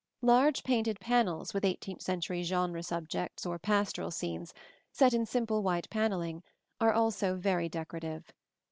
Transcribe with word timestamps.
Large 0.23 0.63
painted 0.63 0.99
panels 0.99 1.53
with 1.53 1.63
eighteenth 1.63 2.01
century 2.01 2.41
genre 2.41 2.81
subjects 2.81 3.45
or 3.45 3.59
pastoral 3.59 4.09
scenes, 4.09 4.51
set 4.91 5.13
in 5.13 5.27
simple 5.27 5.61
white 5.61 5.87
panelling, 5.91 6.41
are 6.79 6.91
also 6.93 7.35
very 7.35 7.69
decorative. 7.69 8.33